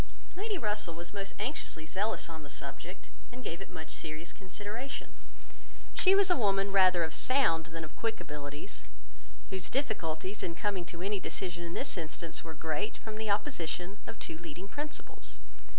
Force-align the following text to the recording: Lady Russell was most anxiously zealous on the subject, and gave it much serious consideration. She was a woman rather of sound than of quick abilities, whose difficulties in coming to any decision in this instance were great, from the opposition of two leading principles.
Lady 0.35 0.57
Russell 0.57 0.95
was 0.95 1.13
most 1.13 1.35
anxiously 1.37 1.85
zealous 1.85 2.27
on 2.27 2.41
the 2.41 2.49
subject, 2.49 3.09
and 3.31 3.43
gave 3.43 3.61
it 3.61 3.69
much 3.69 3.91
serious 3.91 4.33
consideration. 4.33 5.13
She 5.93 6.15
was 6.15 6.31
a 6.31 6.35
woman 6.35 6.71
rather 6.71 7.03
of 7.03 7.13
sound 7.13 7.67
than 7.67 7.83
of 7.83 7.95
quick 7.95 8.19
abilities, 8.19 8.81
whose 9.51 9.69
difficulties 9.69 10.41
in 10.41 10.55
coming 10.55 10.85
to 10.85 11.03
any 11.03 11.19
decision 11.19 11.63
in 11.63 11.75
this 11.75 11.99
instance 11.99 12.43
were 12.43 12.55
great, 12.55 12.97
from 12.97 13.17
the 13.19 13.29
opposition 13.29 13.99
of 14.07 14.17
two 14.17 14.39
leading 14.39 14.67
principles. 14.67 15.37